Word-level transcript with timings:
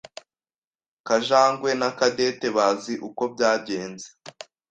Kajangwe 1.07 1.69
Na 1.79 1.89
Cadette 1.97 2.47
bazi 2.55 2.93
uko 3.07 3.23
byagenze. 3.33 4.07